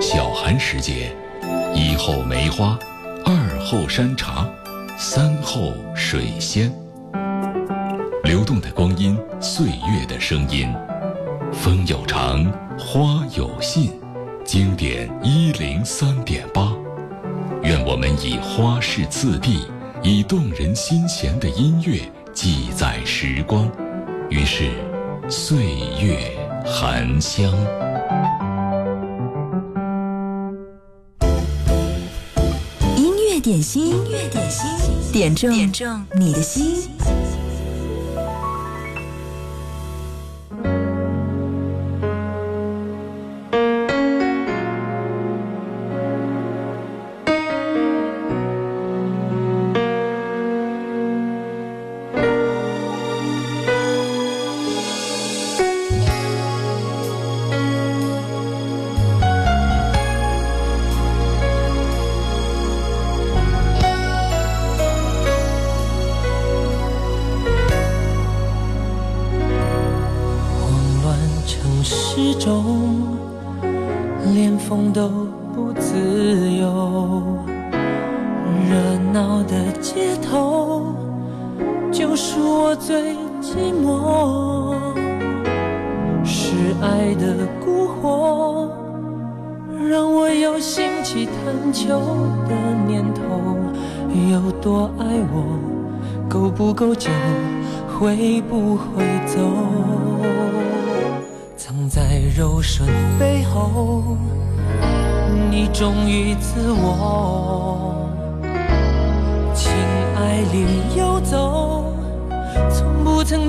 [0.00, 1.14] 小寒时节，
[1.74, 2.78] 一后梅花，
[3.24, 4.48] 二后山茶，
[4.98, 6.72] 三后水仙。
[8.24, 10.72] 流动的光阴，岁月的声音，
[11.52, 12.44] 风有长，
[12.78, 13.92] 花有信，
[14.44, 16.72] 经典一零三点八。
[17.62, 19.66] 愿我们以花式次第，
[20.02, 22.00] 以动人心弦的音乐
[22.32, 23.70] 记载时光，
[24.30, 24.70] 于是
[25.28, 25.64] 岁
[26.00, 26.18] 月
[26.64, 27.52] 含香。
[33.52, 36.88] 点心，音乐点心，点中点中你的心。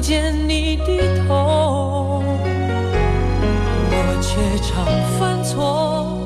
[0.03, 2.21] 见你低头，
[3.89, 4.85] 我却常
[5.17, 6.19] 犯错，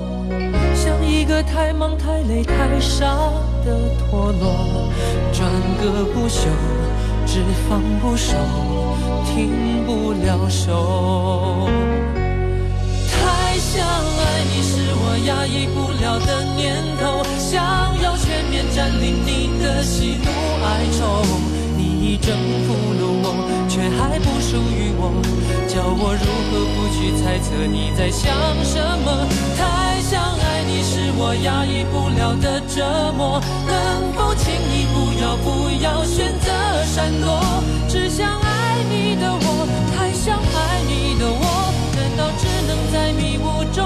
[0.73, 3.05] 像一个太忙太累太傻
[3.63, 4.89] 的陀螺，
[5.31, 6.49] 转个不休，
[7.27, 8.33] 只放不收。
[9.27, 11.69] 停不了手。
[13.11, 17.61] 太想爱你是我压抑不了的念头，想
[18.01, 20.25] 要全面占领你的喜怒
[20.65, 20.65] 哀
[20.97, 21.21] 愁。
[21.77, 22.35] 你已征
[22.65, 23.25] 服了我，
[23.77, 25.13] 却还不属于我，
[25.69, 28.33] 叫我如何不去猜测你在想
[28.65, 29.29] 什么？
[29.55, 33.39] 太想爱你是我压抑不了的折磨，
[33.69, 36.49] 能否请你不要不要选择
[36.85, 37.37] 闪躲？
[37.87, 43.85] 只想爱你的我，太想爱你的我，难道只能在迷雾中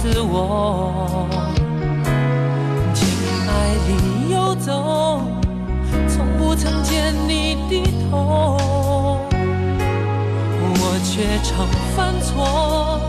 [0.00, 1.26] 自我，
[2.94, 3.04] 情
[3.48, 3.50] 爱
[3.88, 5.20] 里游走，
[6.08, 9.26] 从不曾见你低头，
[10.62, 11.66] 我却常
[11.96, 13.00] 犯错，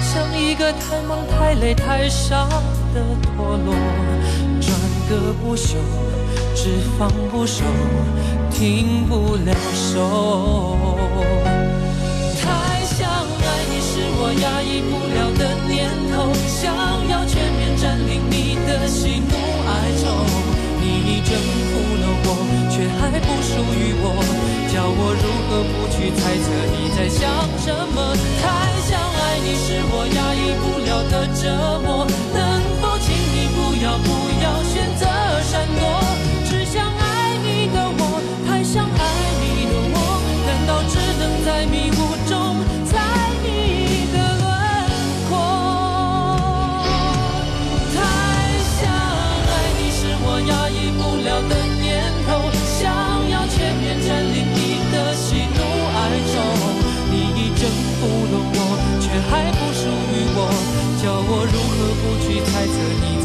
[0.00, 2.48] 像一个太忙太累太傻
[2.94, 3.74] 的陀螺，
[4.58, 4.72] 转
[5.10, 5.76] 个不休，
[6.54, 7.62] 只放不收。
[8.50, 11.05] 停不了手。
[14.82, 16.74] 不了的念头，想
[17.08, 19.34] 要全面占领你的喜怒
[19.66, 19.70] 哀
[20.02, 20.04] 愁。
[20.80, 21.72] 你已征服
[22.02, 22.28] 了我，
[22.70, 24.04] 却还不属于我，
[24.72, 27.24] 叫我如何不去猜测你在想
[27.58, 28.14] 什么？
[28.40, 28.44] 太
[28.86, 32.38] 想爱你是我压抑不了的折磨，能
[32.80, 34.08] 否请你不要不
[34.42, 35.06] 要选择
[35.42, 35.82] 闪躲？
[36.44, 38.22] 只想爱你的我。
[38.46, 39.02] 太想爱
[39.42, 39.96] 你的我，
[40.46, 41.90] 难道只能在迷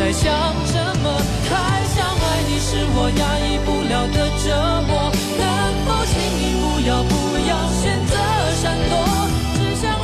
[0.01, 0.33] 在想
[0.65, 1.21] 什么？
[1.47, 4.45] 太想爱你是我压抑不了的折
[4.87, 4.91] 磨。
[5.37, 5.41] 能
[5.85, 6.11] 否请
[6.41, 7.13] 你不要不
[7.47, 8.13] 要选择
[8.55, 8.93] 闪躲？
[9.53, 9.95] 只想爱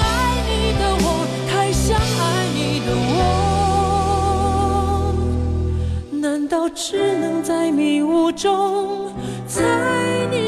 [0.45, 3.19] 你的我，太想爱你的我，
[6.21, 9.11] 难道只能在迷雾中
[9.47, 9.63] 猜
[10.29, 10.46] 你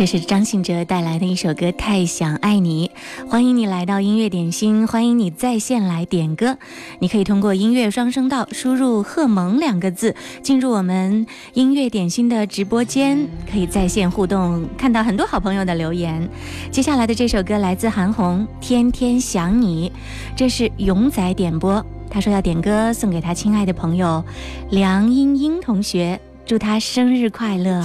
[0.00, 2.90] 这是张信哲带来的一首歌《太想爱你》，
[3.28, 6.56] 欢迎你来到音乐点心，欢迎你在线来点歌。
[7.00, 16.26] 你可以通过音乐双声道输入“贺萌”两个字，进入我们音乐点心的直播间，可以在线互动，看到很多好朋友的留言。
[16.70, 19.92] 接下来的这首歌来自韩红，《天天想你》，
[20.34, 24.24] 这是勇仔点播，他说要点歌送给他亲爱的朋友
[24.70, 27.84] 梁英英同学，祝他生日快乐。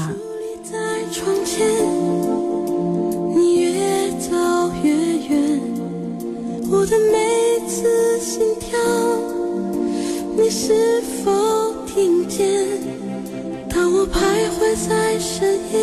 [1.48, 1.95] 你
[6.78, 7.18] 我的每
[7.56, 8.78] 一次心跳，
[10.36, 11.32] 你是否
[11.86, 12.46] 听见？
[13.70, 14.18] 当我徘
[14.52, 15.80] 徊在深夜，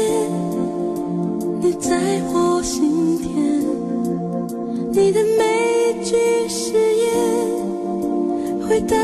[1.62, 3.32] 你在我心田，
[4.92, 6.14] 你的每句
[6.46, 7.08] 誓言
[8.68, 8.94] 回荡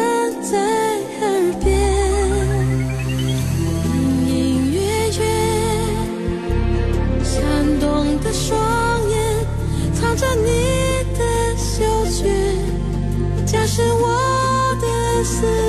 [0.43, 0.59] 在
[1.23, 1.27] 耳
[1.65, 1.67] 边。
[3.17, 4.37] 隐隐
[4.75, 4.79] 约
[5.19, 5.21] 约，
[7.25, 7.35] 闪
[7.81, 8.61] 动的双
[15.21, 15.68] 我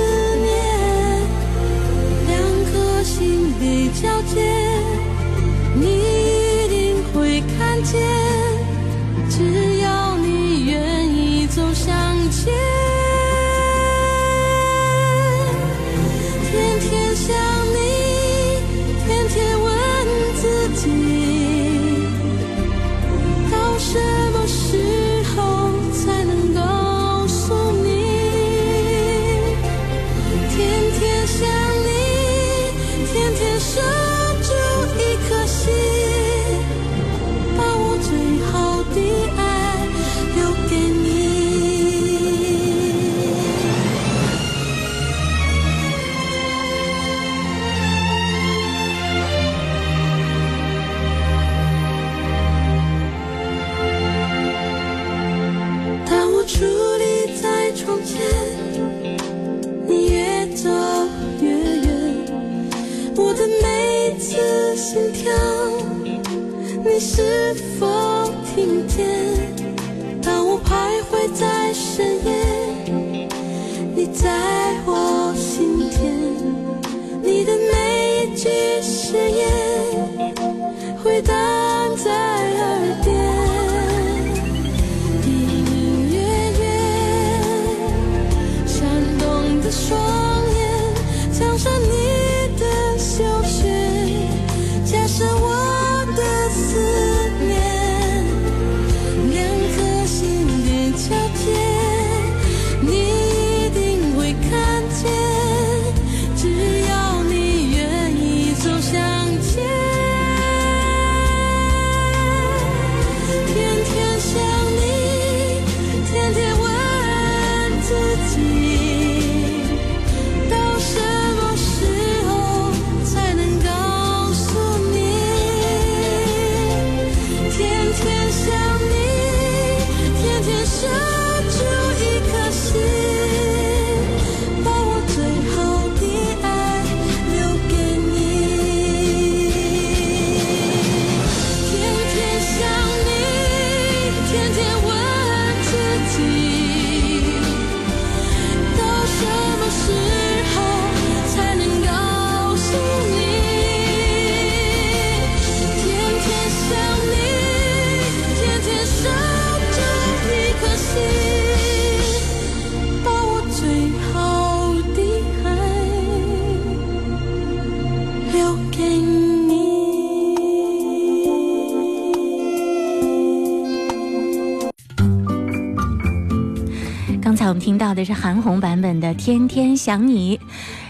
[177.50, 180.38] 我们听到的是韩红版本的《天天想你》。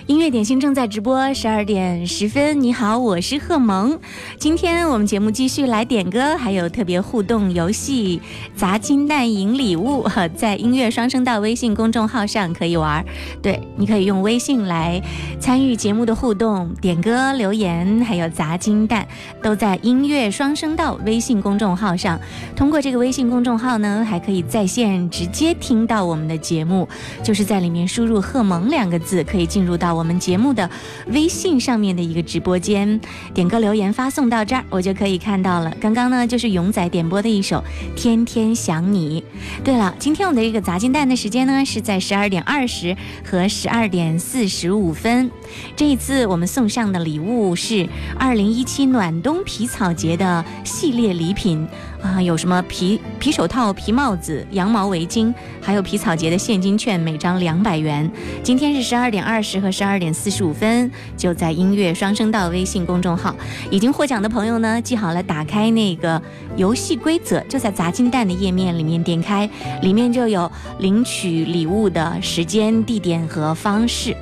[0.08, 2.60] 音乐点心正在直播，十二点十分。
[2.60, 3.98] 你好，我是贺萌。
[4.38, 8.20] 今天我们节目继续来点歌，还有特别互动游戏，
[8.54, 10.06] 砸金蛋赢礼物。
[10.36, 13.02] 在音乐双声道微信公众号上可以玩。
[13.40, 15.00] 对，你可以用微信来
[15.40, 19.08] 参与节目的互动，点歌、留言，还有砸金蛋，
[19.42, 22.20] 都在音乐双声道微信公众号上。
[22.54, 26.86] 通过这个微信公众号呢，还可以在线直接听到我们的节目，
[27.22, 29.94] 就是在里面输入“贺萌”两个字，可以进入到。
[30.00, 30.68] 我们们节目的
[31.06, 33.00] 微信上面的一个直播间，
[33.32, 35.72] 点歌留言发送到这儿，我就可以看到了。
[35.80, 37.58] 刚刚呢，就是勇仔点播的一首
[37.94, 39.22] 《天天想你》。
[39.62, 45.30] 对了，今天我们的一个砸金蛋的时间呢，是在十二点二十和十二点四十五分。
[45.76, 47.88] 这一次我们送上的礼物是
[48.18, 51.68] 二零一七暖冬皮草节的系列礼品。
[52.02, 58.10] 啊，有什么皮皮手套、皮帽子、羊毛围巾，还有皮草节的现金券，每张两百元。
[58.42, 63.34] 今天是十二点二十和十二点四十五分，就在音乐双声道微信公众号。
[63.70, 66.20] 已经获奖的朋友呢，记好了，打开那个
[66.56, 69.48] 游戏规则，就在砸金蛋的页面里面点开，
[69.82, 74.16] 里面就有领取礼物的时间、地点和方式。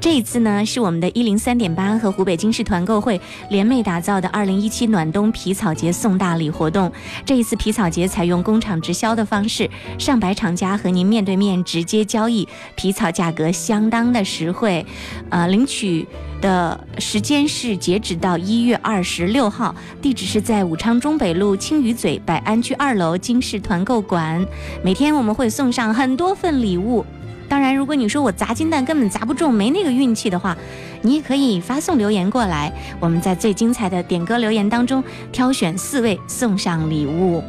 [0.00, 6.90] 这一次呢，是我们的一零三点八和湖北经视团购会联袂打造的二零一七暖冬皮草节送大礼活动。
[7.24, 14.86] 这一次皮草节采用工厂直销的方式，上百厂家和您面对面直接交易，皮草价格相当的实惠。
[15.30, 16.06] 呃，领取
[16.40, 24.46] 的时间是截止到一月二十六号，地址是在武昌中北路青鱼嘴百安居二楼经视团购馆。
[24.84, 27.04] 每天我们会送上很多份礼物。
[27.48, 30.56] 当然，如果你说我砸金蛋根本砸不中，没那个运气的话，
[31.02, 35.02] 你也可以发送留言过来，我们在最精彩的点歌留言当中
[35.32, 37.42] 挑选四位送上礼物。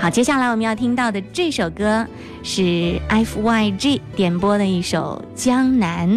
[0.00, 2.06] 好，接下来我们要听到的这首歌
[2.42, 6.08] 是 F Y G 点播的一首《江南》，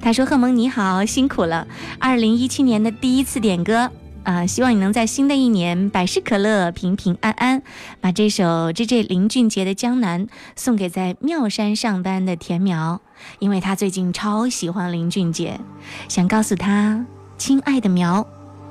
[0.00, 1.68] 他说：“贺蒙你好，辛苦了，
[2.00, 3.90] 二零一七年的第一次点歌。”
[4.26, 7.62] 啊，希望你能在新的一年百事可乐，平平安安。
[8.00, 13.00] 把这首 J J 林俊杰的《江南》送给在妙山上班的田苗，
[13.38, 15.60] 因为他最近超喜欢林俊杰，
[16.08, 17.06] 想告诉他，
[17.38, 18.26] 亲爱的苗，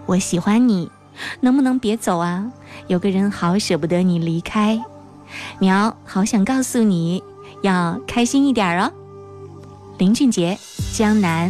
[0.05, 0.91] 我喜欢你，
[1.39, 2.51] 能不能别走啊？
[2.87, 4.83] 有个人好舍不得你离开，
[5.59, 7.23] 苗好想告诉你，
[7.61, 8.91] 要开心一点哦。
[9.99, 10.59] 林俊杰，
[10.97, 11.49] 《江南》。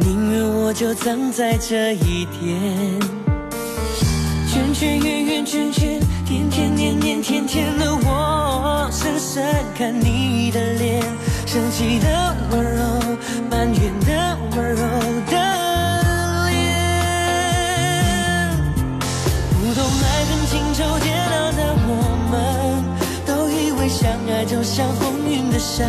[0.00, 3.00] 宁愿我就葬在这一天，
[4.48, 9.44] 圈圈圆圆圈圈，天天年年天天的我，深深
[9.76, 11.02] 看你的脸，
[11.46, 12.82] 生气的温柔，
[13.50, 14.82] 埋怨的温柔
[15.30, 15.36] 的
[16.48, 16.56] 脸。
[19.50, 21.90] 不懂爱恨情仇煎熬的我
[22.30, 22.34] 们，
[23.26, 25.88] 都以为相爱就像风云的善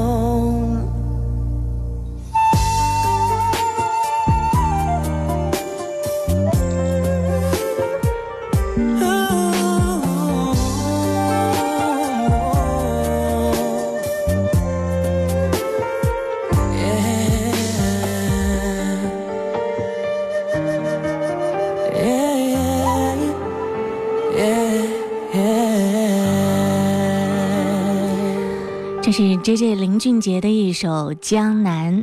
[29.43, 32.01] J J 林俊杰的一首《江南》。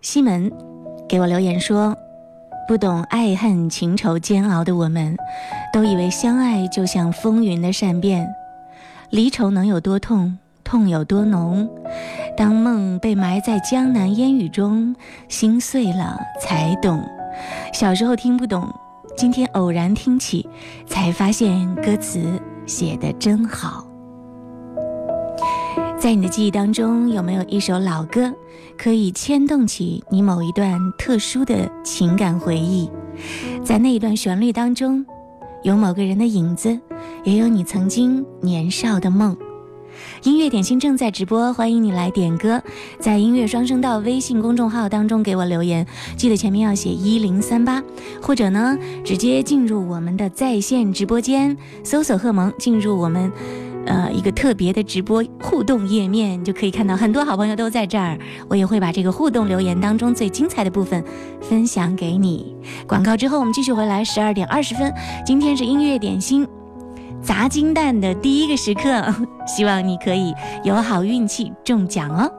[0.00, 0.50] 西门
[1.06, 1.94] 给我留言说
[2.66, 5.14] ：“不懂爱恨情仇煎熬的我们，
[5.74, 8.26] 都以为相爱就像风云的善变，
[9.10, 11.68] 离愁能有多痛，痛有多浓。
[12.34, 14.96] 当梦被埋在江南烟雨中，
[15.28, 17.06] 心碎了才懂。
[17.74, 18.74] 小时候听不懂，
[19.18, 20.48] 今天偶然听起，
[20.86, 23.84] 才发现歌词写得真好。”
[26.00, 28.32] 在你的记忆当中，有没有一首老歌
[28.78, 32.90] 可以牵动起你某一段特殊的情感回忆？
[33.62, 35.04] 在那一段旋律当中，
[35.62, 36.80] 有某个人的影子，
[37.22, 39.36] 也有你曾经年少的梦。
[40.22, 42.62] 音乐点心正在直播，欢迎你来点歌，
[42.98, 47.82] 在音乐双声道微信公众号当中给我留言，记得前面要写一零三八，
[48.22, 51.54] 或者呢直接进入我们的在线直播间，
[51.84, 53.30] 搜索贺萌，进入我们。
[53.86, 58.16] 呃，一个特别的直播互动页面，就可以看到很多好朋友都在这儿。
[58.48, 61.02] 我也会把这个互动留言当中最精彩的部分
[61.40, 62.54] 分享给你。
[62.86, 64.92] 广告之后，我们继续回来，十二点二十分，
[65.24, 66.46] 今天是音乐点心
[67.22, 69.14] 砸金蛋的第一个时刻，
[69.46, 72.30] 希望你可以有好运气中奖哦。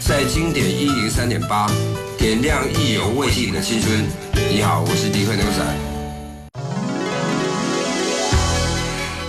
[0.00, 1.66] 在经典一零三点八。
[2.20, 4.04] 点亮意犹未尽的青春。
[4.50, 5.64] 你好，我是迪克牛仔。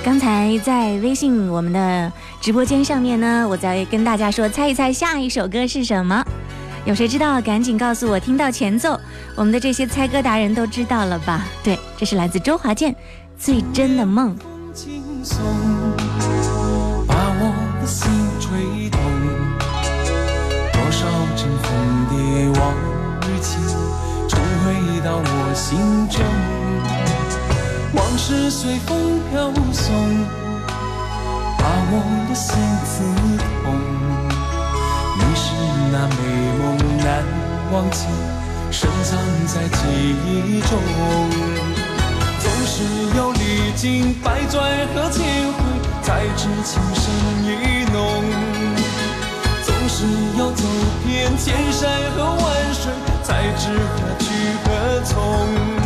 [0.03, 6.21] 刚才在微信我们的直播间上面呢，我在跟大家说，猜一猜下一首歌是什么？
[6.83, 7.39] 有谁知道？
[7.39, 8.19] 赶紧告诉我！
[8.19, 8.99] 听到前奏，
[9.37, 11.45] 我们的这些猜歌达人都知道了吧？
[11.63, 12.91] 对，这是来自周华健
[13.39, 14.35] 《最真的梦》。
[28.31, 29.93] 往事随风飘送，
[31.57, 31.93] 把我
[32.29, 33.03] 的心刺
[33.61, 33.75] 痛。
[35.17, 35.43] 你是
[35.91, 36.15] 那美
[36.57, 36.63] 梦
[37.03, 37.09] 难
[37.73, 38.07] 忘记，
[38.71, 39.79] 深藏在记
[40.15, 40.79] 忆中。
[42.39, 42.73] 总是
[43.17, 44.63] 要历经百转
[44.95, 45.59] 和千回，
[46.01, 47.03] 才知情深
[47.43, 48.23] 意浓。
[49.65, 50.05] 总是
[50.39, 50.63] 要走
[51.05, 54.25] 遍千山和万水，才知何去
[54.63, 54.69] 何
[55.03, 55.80] 从。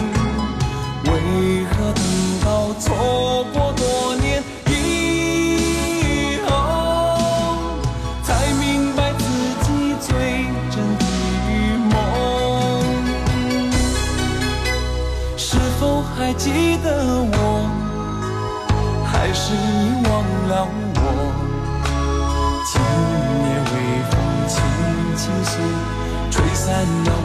[26.66, 27.25] 吹散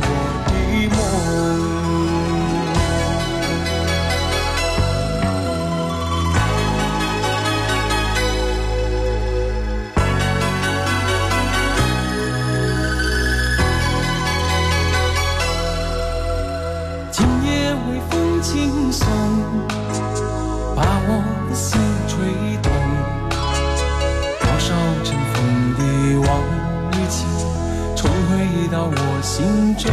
[29.40, 29.90] 心中。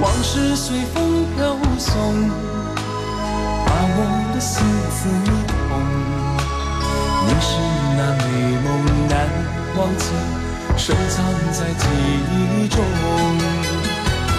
[0.00, 1.94] 往事随风飘送，
[3.66, 3.98] 把我
[4.34, 4.98] 的心刺
[5.46, 5.48] 痛。
[7.22, 7.46] 你是
[7.96, 8.24] 那美
[8.64, 8.66] 梦
[9.08, 9.12] 难
[9.76, 10.02] 忘记，
[10.76, 11.86] 深藏在记
[12.32, 12.76] 忆中。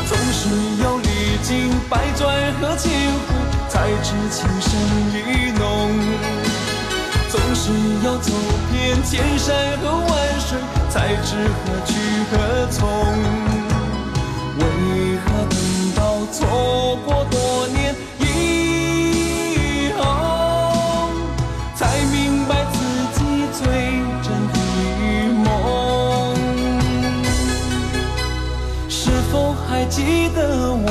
[0.05, 0.39] 总是
[0.83, 1.07] 要历
[1.41, 1.49] 经
[1.89, 2.27] 百转
[2.59, 3.27] 和千回，
[3.69, 4.67] 才知情深
[5.15, 5.17] 意
[5.57, 6.48] 浓。
[7.29, 7.71] 总是
[8.03, 8.31] 要走
[8.71, 10.57] 遍千山和万水
[10.89, 11.93] 才知何去
[12.31, 12.33] 何
[12.71, 12.77] 从
[14.57, 14.61] 为
[15.19, 15.55] 何等
[15.95, 15.99] 到
[16.31, 16.37] 错
[17.05, 17.37] 过多
[17.67, 20.01] 年以后
[21.75, 21.79] 才
[22.11, 22.75] 明白自
[23.13, 23.19] 己
[23.53, 23.61] 最
[24.23, 24.55] 真的
[25.43, 25.45] 梦。
[28.89, 30.39] 是否还记得
[30.73, 30.87] 我？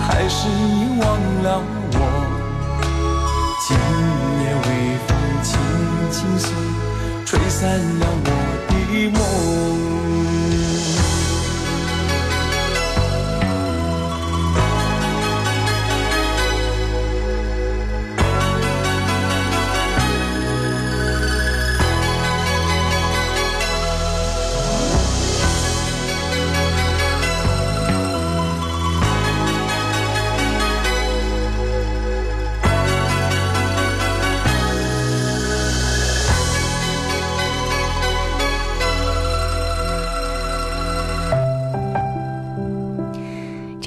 [0.00, 1.04] 还是已忘
[1.42, 1.46] 了
[1.92, 1.96] 我？
[3.68, 3.70] 将
[6.12, 6.54] 清风轻轻，
[7.24, 8.28] 吹散了我
[8.68, 8.72] 的
[9.08, 10.51] 梦。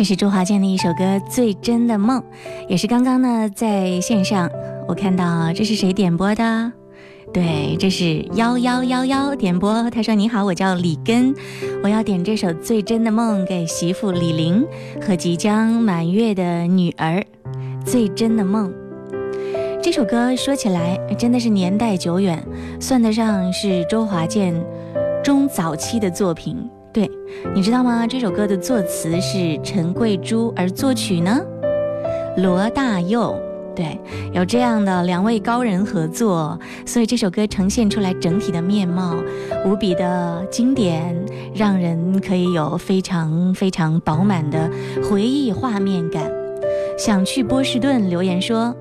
[0.05, 2.21] 是周华健的一首歌《最真的梦》，
[2.69, 4.47] 也是刚刚呢在线上
[4.87, 6.71] 我看到这是谁点播的？
[7.33, 9.89] 对，这是幺幺幺幺点播。
[9.89, 11.33] 他说：“你好，我叫李根，
[11.81, 14.63] 我要点这首《最真的梦》给媳妇李玲
[15.01, 17.25] 和即将满月的女儿。
[17.83, 18.71] 《最真的梦》
[19.81, 22.41] 这首歌说起来真的是年代久远，
[22.79, 24.53] 算得上是周华健
[25.23, 26.55] 中早期的作品。”
[26.95, 27.12] 对，
[27.53, 28.08] 你知道吗？
[28.08, 31.41] 这首歌的作词是陈桂珠，而作曲呢，
[32.38, 33.36] 罗大佑。
[33.75, 33.99] 对，
[34.31, 39.13] 有这样的两位高人合作，所以这首歌呈现出来整体的面貌
[39.65, 41.13] 无比的经典，
[41.53, 44.71] 让人可以有非常非常饱满的
[45.03, 46.31] 回忆画面感。
[46.97, 48.73] 想去波士顿留言说。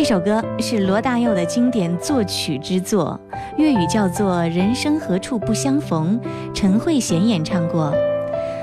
[0.00, 3.18] 这首歌是罗大佑的经典作曲之作，
[3.56, 6.20] 粤语叫做《人生何处不相逢》，
[6.54, 7.92] 陈慧娴演唱过。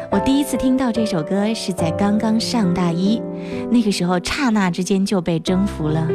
[0.09, 3.21] 我第一次听到这首歌是在刚刚上大一，
[3.69, 6.07] 那个时候刹那之间就被征服了。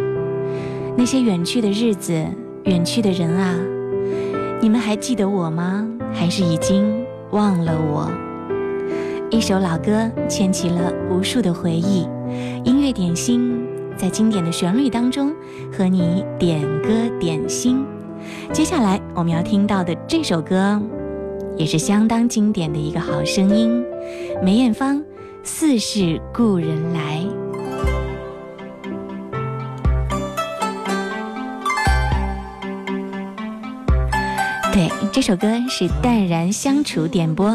[0.97, 2.25] 那些远去的日子，
[2.65, 3.55] 远去的人啊，
[4.59, 5.87] 你们还记得我吗？
[6.15, 8.11] 还是已经忘了我？
[9.29, 12.09] 一首老歌牵起了无数的回忆，
[12.65, 13.67] 音乐点心。
[14.01, 15.31] 在经典的旋律当中，
[15.71, 16.89] 和你点歌
[17.21, 17.85] 点心。
[18.51, 20.81] 接下来我们要听到的这首歌，
[21.59, 23.85] 也是相当经典的一个好声音——
[24.43, 24.97] 梅艳芳
[25.43, 27.19] 《似是故人来》。
[34.73, 37.55] 对，这首歌是淡然相处点播。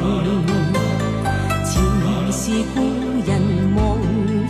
[0.00, 1.76] 前
[2.32, 2.80] 是故
[3.26, 3.30] 人
[3.76, 3.80] 忘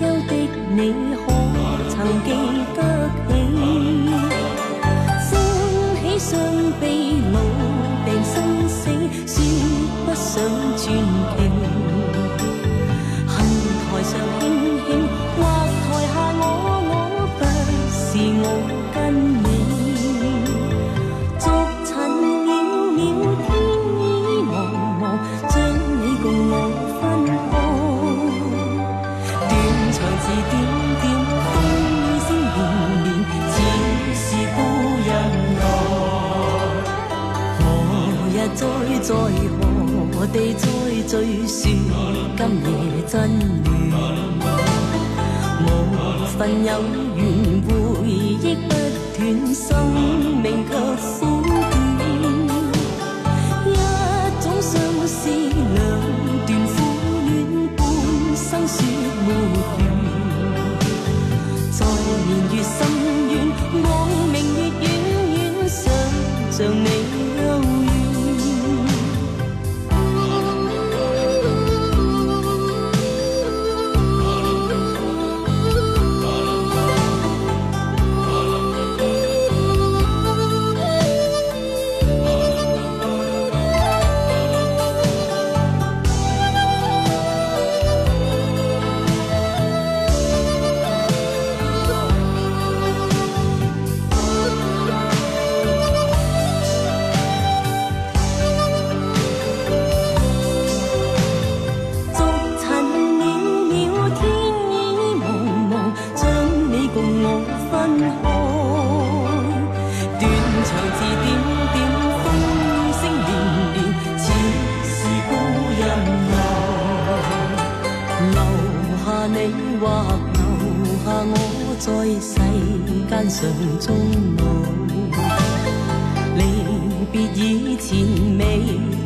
[0.00, 0.32] 忧的
[0.76, 1.09] 你，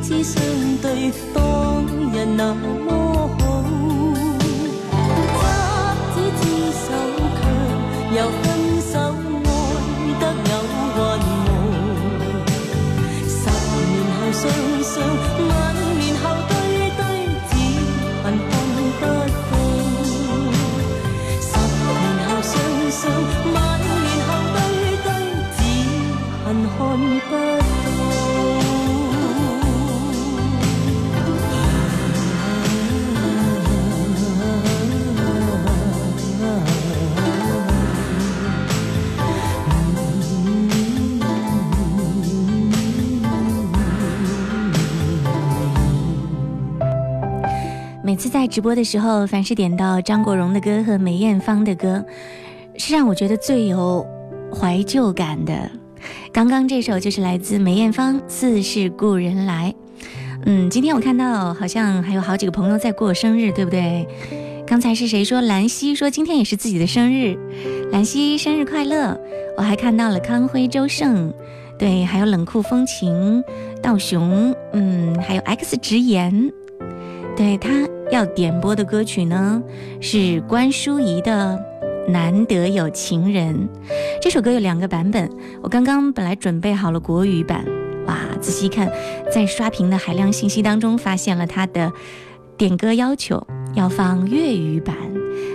[0.07, 0.43] 只相
[0.83, 2.84] 对，当日那。
[48.15, 52.05] 每次在直播的时候，凡是点到张国荣的歌和梅艳芳的歌，
[52.79, 54.07] 是让我觉得最有
[54.55, 55.69] 怀旧感的。
[56.33, 59.75] 刚刚这首就是来自梅艳芳《似是故人来》。
[60.47, 64.07] 嗯，今天我看到好像还有好几个朋友在过生日，对不对？
[64.65, 65.41] 刚才是谁说？
[65.41, 67.37] 兰溪说今天也是自己的生日，
[67.91, 69.21] 兰溪生日快乐！
[69.57, 71.35] 我还看到了康辉、周胜，
[71.77, 73.43] 对，还有冷酷风情、
[73.83, 76.53] 道雄，嗯，还有 X 直言。
[77.37, 77.71] 对他
[78.13, 79.61] 要点播的歌曲呢，
[80.01, 81.59] 是关淑怡的
[82.11, 83.55] 《难得有情人》。
[84.23, 85.29] 这首歌有两个版本，
[85.61, 87.65] 我刚刚本来准备好了国语版，
[88.07, 88.89] 哇，仔细看，
[89.33, 91.93] 在刷屏的海量信息当中，发现了他的
[92.57, 93.45] 点歌要求
[93.75, 94.95] 要放粤语版。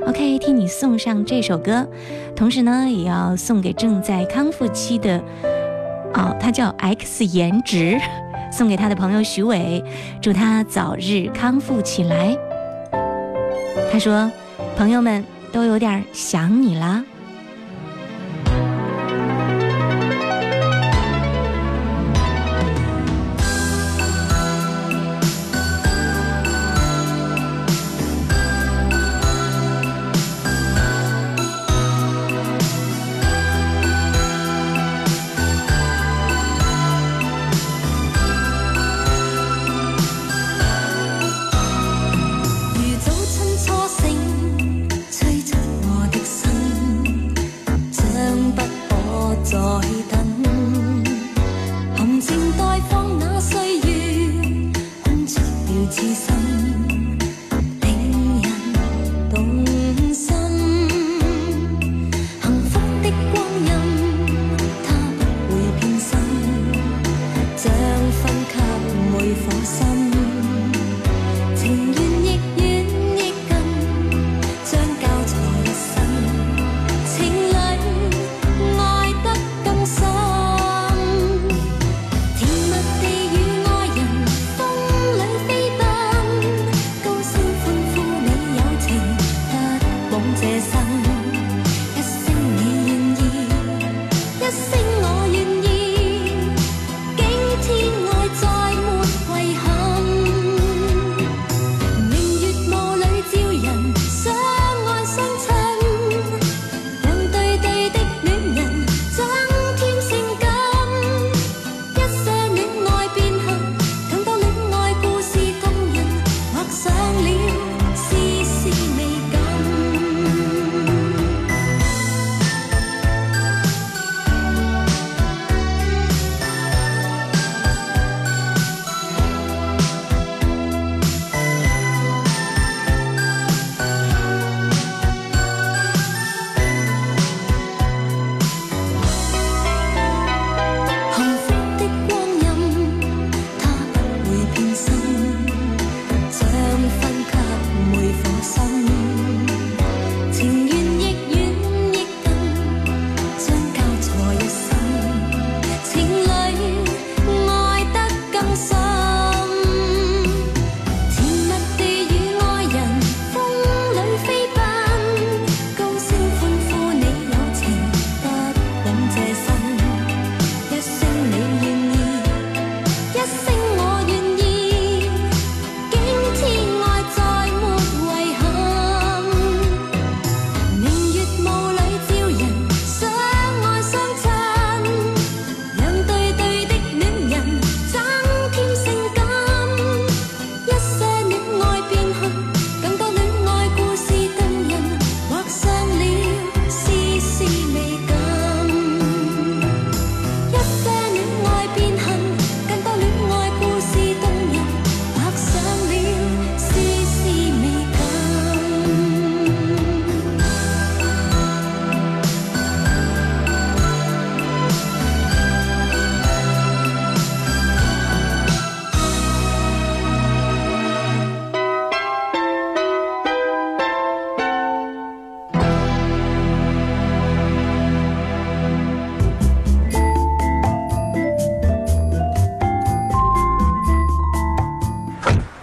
[0.06, 1.88] OK，替你送上这首歌，
[2.36, 5.18] 同时呢，也要送给正在康复期的，
[6.14, 7.98] 哦，他叫 X 颜值。
[8.52, 9.84] 送给他的朋友徐伟，
[10.22, 12.36] 祝他早日康复起来。
[13.92, 14.32] 他说
[14.78, 17.04] ：“朋友们都有点想你了。”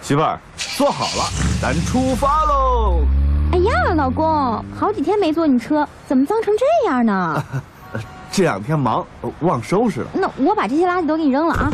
[0.07, 1.29] 媳妇儿，坐好了，
[1.61, 3.01] 咱出发喽！
[3.51, 7.43] 哎呀，老公，好几天没坐你车，怎么脏成这样呢？
[8.31, 9.05] 这两天忙，
[9.41, 10.07] 忘收拾了。
[10.13, 11.69] 那我把这些垃圾都给你扔了啊！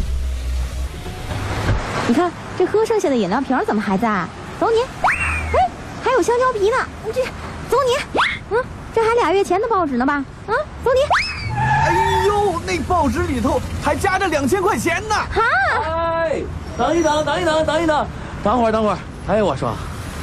[2.07, 4.25] 你看这喝剩下的饮料瓶怎么还在？
[4.59, 4.79] 走你！
[4.81, 5.69] 哎，
[6.03, 6.77] 还有香蕉皮呢！
[7.05, 7.21] 你这，
[7.69, 8.19] 走你！
[8.49, 8.63] 嗯，
[8.95, 10.13] 这还俩月前的报纸呢吧？
[10.47, 11.55] 啊，走你！
[11.85, 15.13] 哎呦，那报纸里头还夹着两千块钱呢！
[15.13, 15.41] 哈！
[15.83, 16.41] 哎，
[16.75, 18.07] 等一等，等一等，等一等，
[18.43, 18.97] 等会儿，等会儿。
[19.27, 19.73] 哎，我说，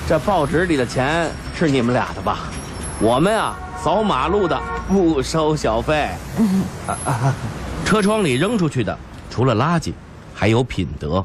[0.06, 2.40] 这报纸里的钱是你们俩的吧？
[3.00, 6.10] 我们啊，扫马路的不收小费。
[7.82, 8.96] 车窗里扔出去的，
[9.30, 9.94] 除了垃圾，
[10.34, 11.24] 还有品德。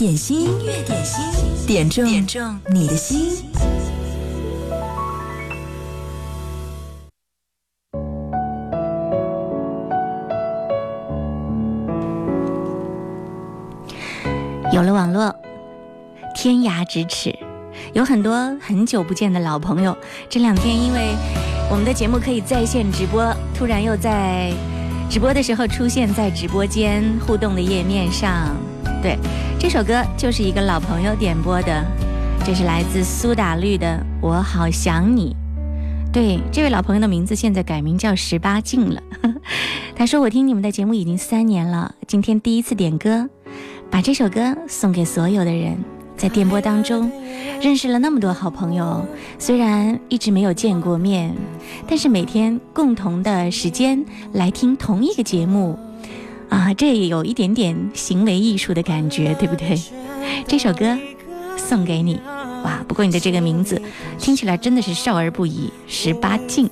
[0.00, 3.44] 点心，音乐点心，点中点中你的心。
[14.72, 15.36] 有了网络，
[16.34, 17.38] 天涯咫尺，
[17.92, 19.94] 有很多很久不见的老朋友。
[20.30, 21.14] 这两天因为
[21.70, 23.22] 我们的节目可以在线直播，
[23.54, 24.50] 突然又在
[25.10, 28.56] 直播的时候出现在直播间互动的页面上。
[29.02, 29.18] 对，
[29.58, 31.84] 这首歌就是一个老朋友点播的，
[32.44, 33.86] 这是来自苏打绿的
[34.20, 35.34] 《我好想你》。
[36.12, 39.02] 对，这位老朋友的名字现在改名叫十八禁了。
[39.96, 43.28] 他说：“我听你们的节目已经三年了，今天第一次点歌，
[43.90, 45.78] 把这首歌送给所有的人。
[46.16, 47.10] 在电波当中
[47.62, 49.02] 认识了那么多好朋友，
[49.38, 51.34] 虽然一直没有见过面，
[51.88, 55.78] 但是每天共同的时间来听同一个节目。”
[56.50, 59.80] 啊，这也有一点点行为艺术的感觉，对不对？
[60.46, 60.98] 这首歌
[61.56, 62.20] 送给你，
[62.64, 62.84] 哇！
[62.86, 63.80] 不过你的这个名字
[64.18, 66.68] 听起来真的是少儿不宜，十八禁。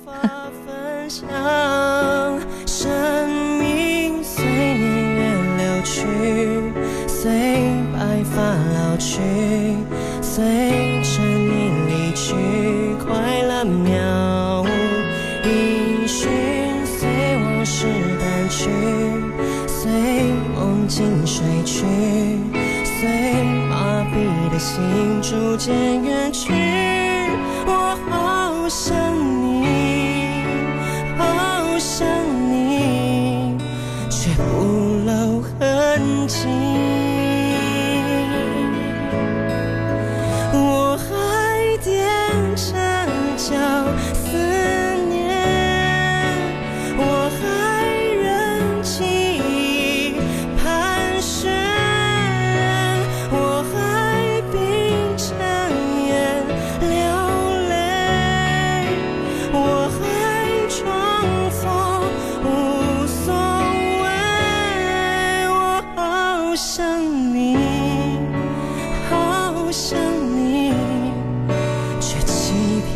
[2.65, 5.23] 生命随年月
[5.57, 6.05] 流去，
[7.07, 7.31] 随
[7.93, 9.19] 白发老去，
[10.21, 10.98] 随
[21.63, 21.85] 去，
[22.83, 26.51] 随麻痹的心逐渐远去，
[27.65, 29.08] 我好想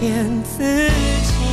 [0.04, 1.53] 骗自己。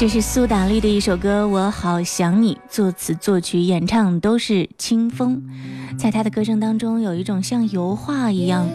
[0.00, 5.42] 这是苏打绿的一首歌《我好想你》，作词、作曲、演唱都是清风。
[5.98, 8.66] 在他的歌声当中，有一种像油画一样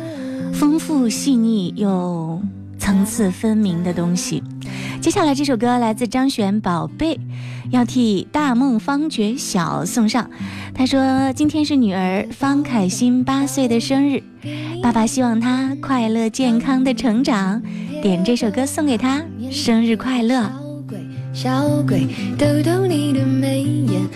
[0.54, 2.40] 丰富、细腻又
[2.78, 4.44] 层次分明的东西。
[5.02, 7.16] 接下来这首歌来自张悬，《宝贝》，
[7.72, 10.30] 要替大梦方觉晓送上。
[10.76, 14.22] 他说今天是女儿方凯欣八岁的生日，
[14.84, 17.64] 爸爸希望她快乐健康的成长，
[18.04, 20.65] 点这首歌送给她，生日快乐。
[21.36, 22.08] 小鬼，
[22.38, 24.10] 逗逗你的眉眼，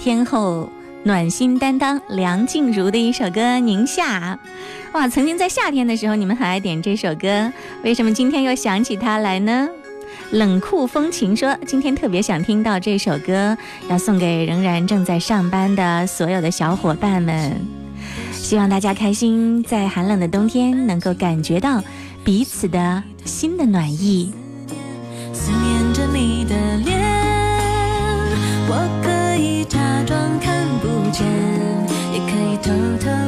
[0.00, 0.66] 天后、
[1.04, 4.38] 暖心担当梁静茹的一首歌《宁夏》。
[4.94, 7.52] 哇，曾经在夏天的时候，你们很爱点这首歌，
[7.84, 9.68] 为什么今天又想起它来呢？
[10.30, 13.54] 冷酷风情说，今天特别想听到这首歌，
[13.90, 17.54] 要送给仍然正在上班的所有的小伙伴们。
[18.32, 21.84] 希望大家开心，在寒冷的冬天能够感觉到
[22.24, 24.32] 彼此的心的暖意。
[32.76, 33.19] 也可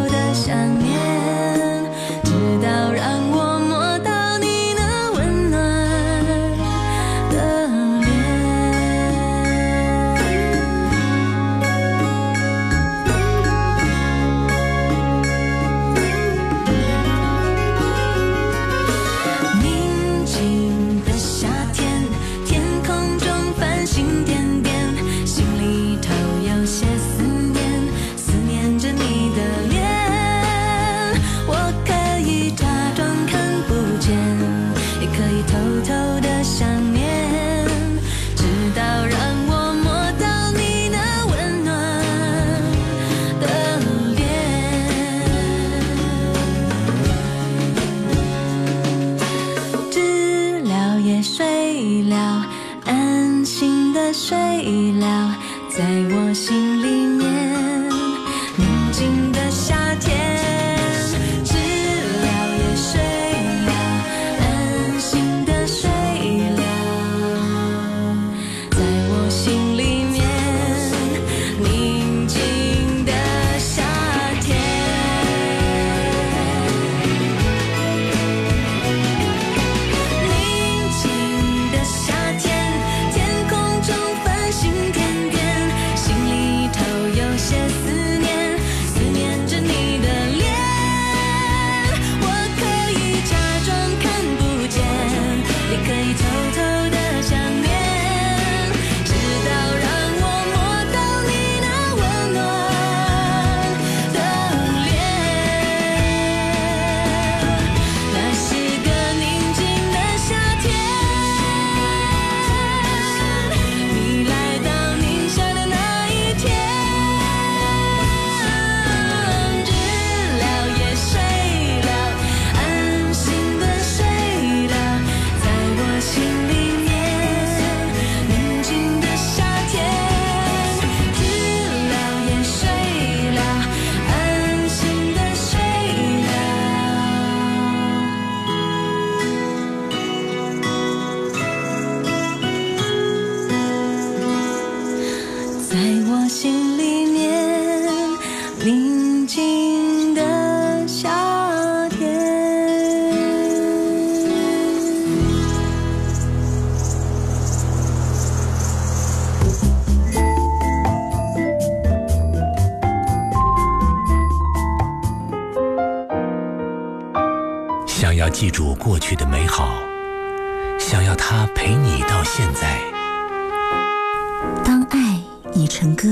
[175.55, 176.09] 已成歌，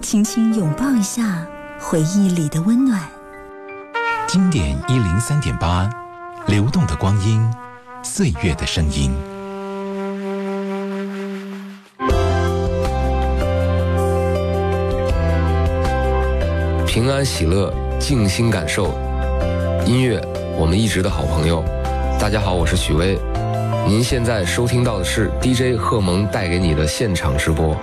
[0.00, 1.44] 轻轻拥抱一下
[1.80, 3.00] 回忆里的温暖。
[4.28, 5.90] 经典一零三点八，
[6.46, 7.44] 流动的光阴，
[8.04, 9.10] 岁月的声音。
[16.86, 18.96] 平安喜乐，静心感受
[19.84, 20.20] 音乐，
[20.56, 21.64] 我们一直的好朋友。
[22.20, 23.18] 大家好，我是许巍，
[23.84, 27.76] 您现在收听到的是 DJ 贺蒙带给你的现场直播。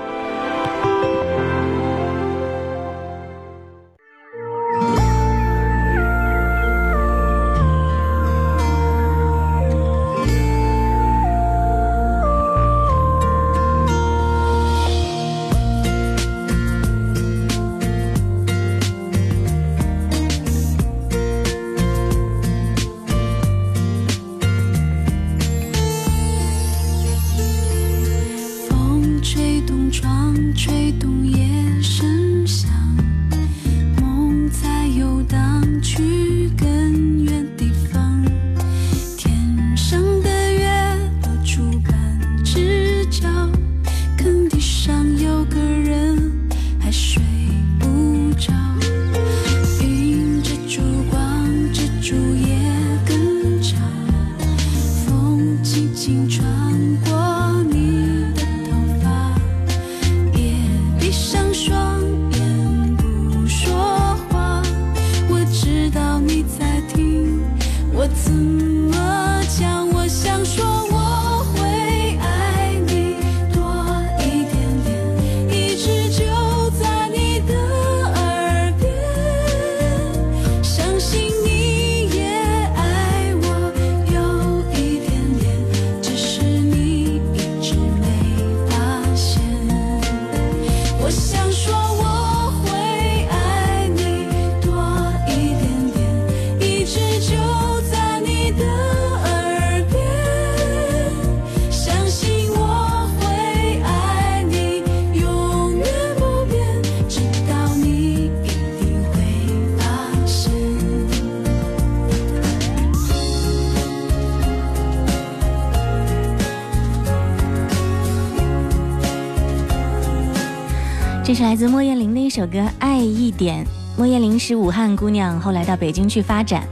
[121.55, 123.63] 来自莫艳玲的一首歌《爱一点》。
[123.97, 126.67] 莫艳玲是武汉姑娘，后来到北京去发展。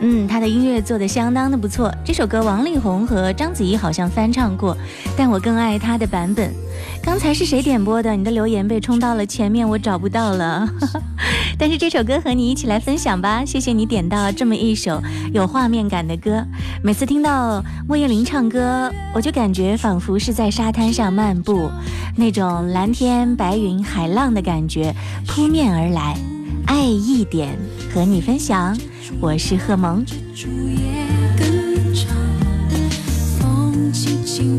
[0.00, 1.92] 嗯，她的音乐做得相当的不错。
[2.04, 4.76] 这首歌王力宏和章子怡好像翻唱过，
[5.16, 6.54] 但我更爱她的版本。
[7.02, 8.14] 刚才是谁点播的？
[8.14, 10.68] 你的留言被冲到了前面，我找不到了。
[11.58, 15.02] 但是这首歌和你一起来分享吧，谢谢你点到这么一首
[15.34, 16.44] 有画面感的歌。
[16.80, 21.68] 每次听到莫艳玲唱歌，我就感觉仿佛是在沙滩上漫步，
[22.18, 24.92] 那种蓝天白云海浪的感觉
[25.24, 26.18] 扑面而来。
[26.66, 27.56] 爱一点，
[27.94, 28.76] 和你分享，
[29.20, 30.04] 我是贺萌。
[33.38, 34.58] 风轻轻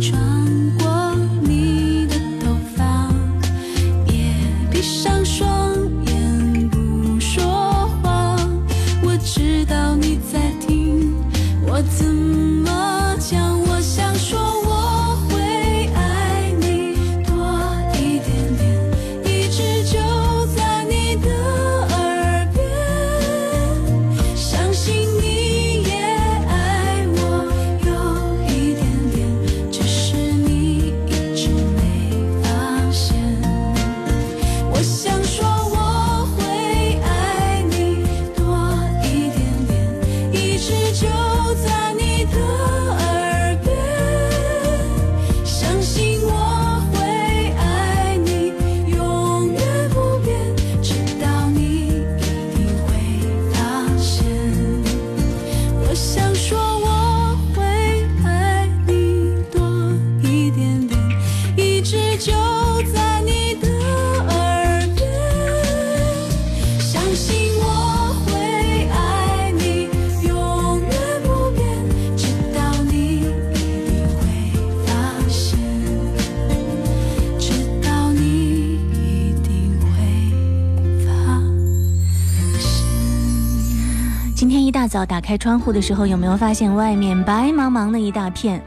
[85.06, 88.62] 打开窗户的时候，有没有发现外面白茫茫的一大片？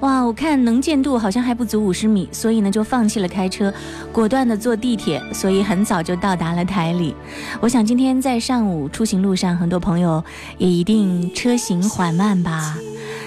[0.00, 3.74] 哇，我看能见度好像还不足五十米，所以呢就放弃了开车，
[4.12, 7.14] 果断的坐地铁，所以很早就到达了台里。
[7.60, 10.22] 我想今天在上午出行路上，很多朋友
[10.56, 12.76] 也一定车行缓慢吧。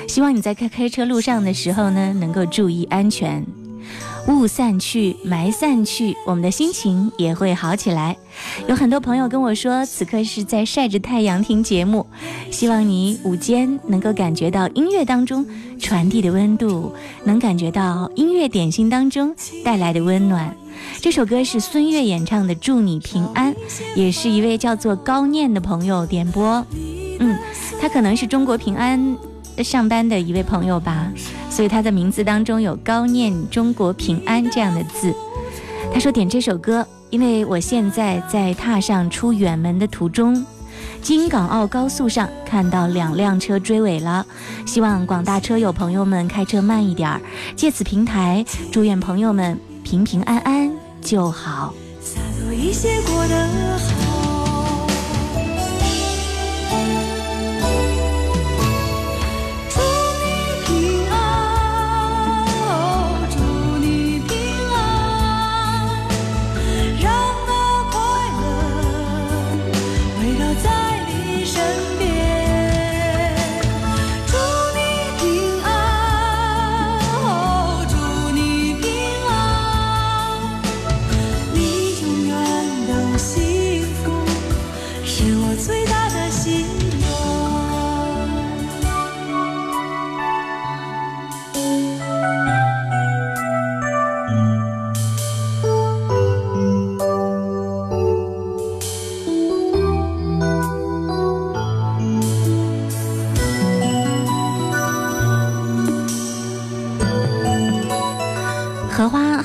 [0.07, 3.45] 希望你在开开车路上的时候呢，能够注意安全。
[4.27, 8.15] 雾散去，霾散去，我们的心情也会好起来。
[8.67, 12.05] 有很多朋友跟我说，此刻是在晒着太阳听节目。
[12.49, 15.45] 希望你午间能够感觉到音乐当中
[15.79, 16.93] 传递的温度，
[17.23, 20.55] 能感觉到音乐点心当中带来的温暖。
[20.99, 23.53] 这首歌是孙悦演唱的《祝你平安》，
[23.95, 26.65] 也是一位叫做高念的朋友点播。
[27.19, 27.37] 嗯，
[27.81, 29.17] 他可能是中国平安
[29.57, 31.11] 上班的一位朋友吧。
[31.51, 35.13] 所以他的名字当中有“高念中国平安”这样的字。
[35.93, 40.43] 他说点这首歌，因为我现在在踏上出远门的途中，
[41.01, 44.25] 京港澳高速上看到两辆车追尾了，
[44.65, 47.21] 希望广大车友朋友们开车慢一点儿。
[47.55, 50.71] 借此平台，祝愿朋友们平平安安
[51.01, 51.73] 就好。
[51.99, 53.35] 洒脱一些过得
[53.77, 54.00] 好。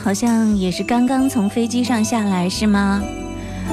[0.07, 3.03] 好像也是刚刚从飞机上下来，是吗？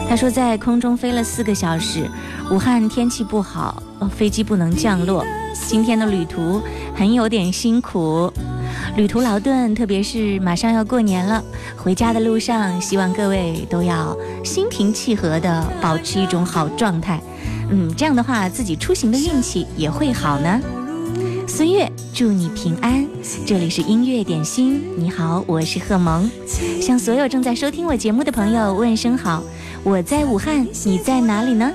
[0.10, 2.10] 他说在空中飞了四个小时，
[2.50, 5.24] 武汉天气不好，飞机不能降落。
[5.68, 6.60] 今天的旅途
[6.96, 8.34] 很有点辛苦，
[8.96, 11.40] 旅途劳顿，特别是马上要过年了，
[11.78, 17.22] 回家的路上，希望各位都要心平气和的保持一种好状态。
[17.70, 20.60] 嗯，这样的话，自己出行的运气也会好呢。
[21.48, 23.06] 孙悦，祝你平安。
[23.46, 26.30] 这里是音乐点心，你好，我是贺萌，
[26.82, 29.44] 向所有正在收听我节目的朋友问声好。
[29.84, 31.72] 我在武汉，你在哪里呢？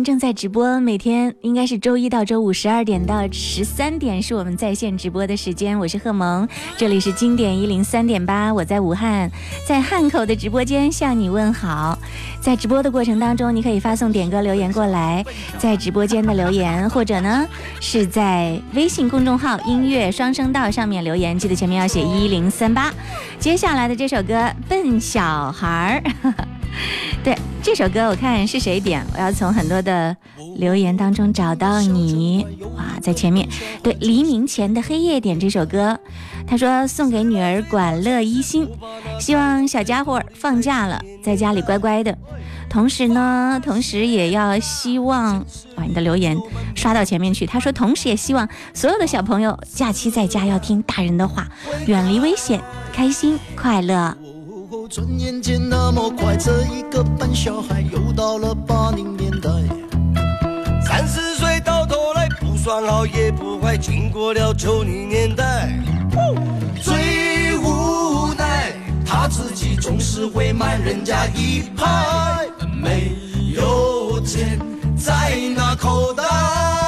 [0.00, 5.76] 正在直播，每天应该是周一到周五十二点到十三点是我们在线直播的时间。
[5.76, 9.28] 我是贺萌，这里是经典一零三点八，我在武汉，
[9.66, 11.98] 在汉口的直播间向你问好。
[12.40, 15.24] 在直播的过程当中，你可以发送点歌留言过来，
[15.58, 17.44] 在直播间的留言，或者呢
[17.80, 22.94] 是在微信公众号音乐双声道上面留言，记得前面要写一零三八。
[23.40, 24.34] 接下来的这首歌
[24.68, 26.30] 《笨小孩儿》。
[27.22, 29.04] 对这首歌，我看是谁点？
[29.14, 30.16] 我要从很多的
[30.56, 32.46] 留言当中找到你。
[32.76, 33.48] 哇，在前面，
[33.82, 35.98] 对黎明前的黑夜点这首歌，
[36.46, 38.68] 他说送给女儿管乐一心，
[39.20, 42.16] 希望小家伙放假了，在家里乖乖的。
[42.68, 45.44] 同时呢，同时也要希望
[45.76, 46.36] 把你的留言
[46.74, 47.46] 刷到前面去。
[47.46, 51.46] 他说，同时也希望所有的小朋友假期在家要听大人的话，
[51.86, 52.60] 远离危险，
[52.92, 54.16] 开心快乐。
[54.88, 59.50] 转眼间那么快，这一个笨小孩又到了八零年代。
[60.84, 65.68] 三十岁到头来不算好也不坏，经过了九零年代。
[66.82, 68.72] 最无奈
[69.04, 72.46] 他自己总是会慢人家一拍，
[72.82, 73.12] 没
[73.54, 74.58] 有钱
[74.96, 76.81] 在那口袋。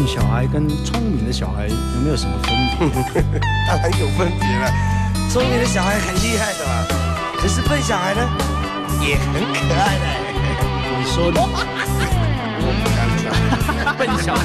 [0.00, 2.56] 笨小孩跟聪明的小孩有没有什么分
[3.12, 3.20] 别？
[3.68, 4.72] 当然有分别了。
[5.28, 6.86] 聪明的小孩很厉害的嘛，
[7.36, 8.26] 可是笨小孩呢，
[9.06, 10.06] 也很可爱的。
[10.98, 11.38] 你说的，
[12.62, 13.94] 我不敢讲。
[13.98, 14.40] 笨小孩。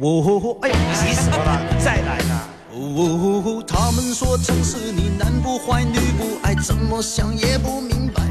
[0.00, 1.62] 我哎呀，急什么了？
[1.78, 2.48] 再来啦！
[2.72, 8.24] 哦，他们说城市里男不坏女不爱，怎么想也不明白。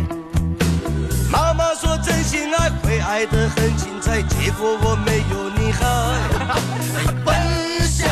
[1.66, 5.82] 妈说真心爱会爱得很精彩，结果我没有你好。
[7.26, 8.06] 笨小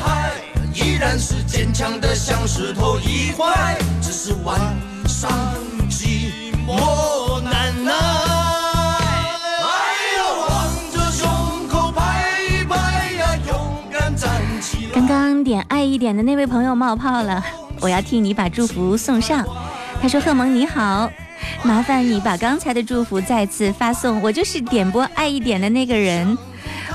[0.00, 0.32] 孩
[0.74, 4.60] 依然是坚强的像石头一块，只是晚
[5.06, 5.32] 上
[5.88, 7.92] 寂寞难耐。
[9.62, 9.72] 哎
[10.18, 10.20] 呀，
[10.50, 10.50] 望
[10.92, 12.76] 着胸口拍一拍
[13.12, 14.30] 呀，勇敢站
[14.60, 14.92] 起来。
[14.92, 17.42] 刚刚点爱一点的那位朋友冒泡了，
[17.80, 19.46] 我要替你把祝福送上。
[20.02, 21.10] 他说：“贺蒙你好，
[21.64, 26.36] 麻烦你把刚才的祝福再次发送，我就是点播爱一点的那个人。”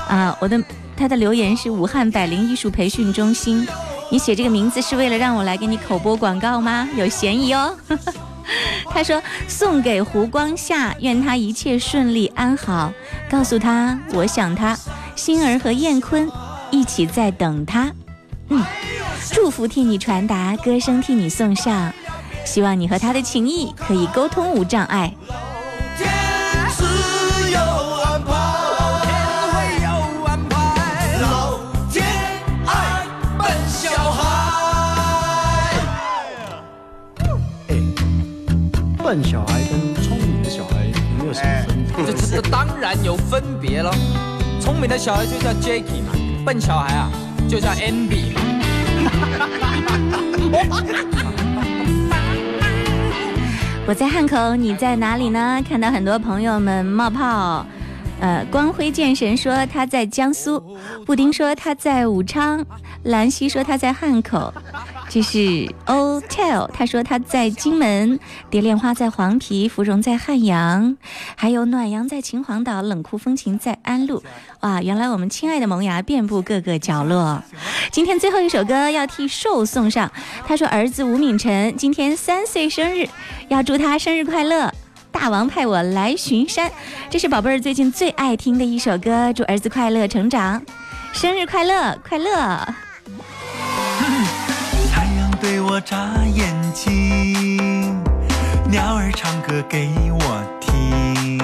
[0.08, 0.62] 啊，我的
[0.96, 3.66] 他的留言是武汉百灵艺术培训中心。
[4.10, 6.88] 你写这个名字是为了让我来给你口播广告吗？
[6.96, 7.76] 有嫌疑哦。
[8.90, 12.90] 他说送给胡光夏，愿他一切顺利安好。
[13.30, 14.74] 告诉他我想他，
[15.14, 16.30] 星儿和燕坤
[16.70, 17.92] 一起在等他。
[18.48, 18.64] 嗯，
[19.30, 21.92] 祝福替你传达，歌声替你送上，
[22.48, 25.12] 希望你和他的情谊可以沟通无障碍。
[25.98, 26.08] 天
[26.70, 28.32] 自有安排，
[28.78, 29.12] 老天
[29.52, 29.88] 会有
[30.24, 30.56] 安排，
[31.20, 31.60] 老
[31.92, 32.06] 天
[32.64, 33.04] 爱
[33.38, 34.18] 笨小孩。
[39.04, 42.06] 笨小孩跟聪明的小孩有没有什么分别？
[42.06, 43.94] 这这这当然有分别了。
[44.58, 46.14] 聪明的小孩就叫 Jacky 嘛，
[46.46, 47.10] 笨小孩啊
[47.46, 48.40] 就叫 Andy 嘛。
[53.88, 55.64] 我在汉口，你在哪里呢？
[55.66, 57.64] 看到很多朋友们冒泡。
[58.20, 60.60] 呃，光辉剑神说他在江苏，
[61.06, 62.64] 布丁说他在武昌，
[63.04, 64.52] 兰溪说他在汉口，
[65.08, 65.38] 这是
[65.86, 68.18] Otel，他说他在荆门，
[68.50, 70.96] 蝶恋花在黄陂，芙蓉在汉阳，
[71.36, 74.22] 还有暖阳在秦皇岛，冷酷风情在安陆。
[74.60, 77.40] 哇，原来我们亲爱的萌芽遍布各个角落。
[77.92, 80.10] 今天最后一首歌要替寿送上，
[80.44, 83.08] 他说儿子吴敏辰今天三岁生日，
[83.48, 84.74] 要祝他生日快乐。
[85.20, 86.70] 大王派我来巡山，
[87.10, 89.32] 这是宝贝儿最近最爱听的一首歌。
[89.32, 90.62] 祝儿子快乐成长，
[91.12, 92.30] 生日快乐，快乐！
[94.92, 95.96] 太阳对我眨
[96.32, 98.00] 眼睛，
[98.70, 101.40] 鸟儿唱歌给我听。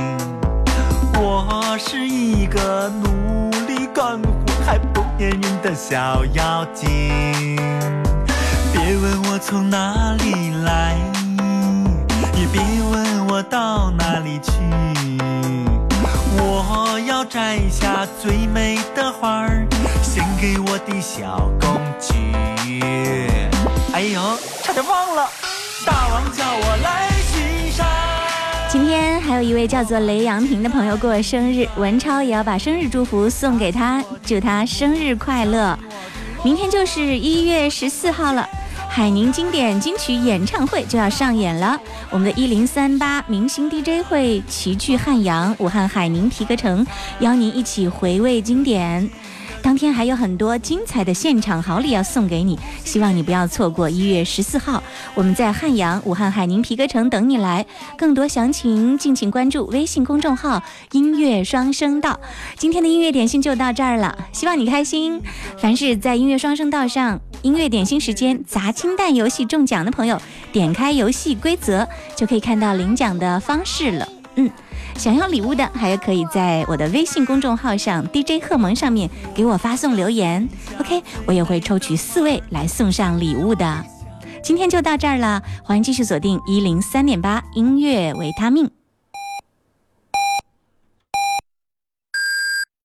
[1.20, 7.56] 我是一个努力干活还不粘人的小妖精。
[8.72, 10.96] 别问我从哪里来，
[13.50, 14.52] 到哪里去。
[16.36, 19.66] 我要摘下最美的花儿，
[20.02, 22.14] 献给我的小公举。
[23.92, 24.20] 哎呦，
[24.62, 25.28] 差点忘了，
[25.86, 27.86] 大王叫我来巡山。
[28.68, 35.78] 今天还有一位叫做雷阳平的朋友过生日，文超也要把生日祝福送给他，祝他生日快乐。
[36.42, 38.48] 明天就是一月十四号了。
[38.94, 41.76] 海宁经典金曲演唱会就要上演了，
[42.10, 46.86] 我们的一零三八明星 DJ 会齐聚汉阳、武汉海宁皮革城，
[47.18, 49.10] 邀您一起回味经典。
[49.64, 54.82] 当天还有很多精彩的现场好礼要送给你，希望你不要错过一月十四号，
[55.14, 57.64] 我们在汉阳、武汉海宁皮革城等你来。
[57.96, 60.62] 更多详情敬请关注微信公众号
[60.92, 62.20] “音乐双声道”。
[62.58, 65.22] 今天的音乐点心就到这儿了，希望你开心。
[65.56, 70.20] 凡是在音乐双声道上音乐点心时间砸金蛋游戏中奖的朋友，
[70.52, 74.06] 点开游戏规则就可以看到领奖的方式了。
[74.34, 74.50] 嗯。
[74.96, 80.48] 想要礼物的，还有可以在我的微信公众号上 DJ 贺萌上面给我发送留言
[80.80, 83.84] ，OK，我也会抽取四位来送上礼物的。
[84.42, 88.70] 今天就到这儿了，欢迎继续锁定一零三点八音乐维他命。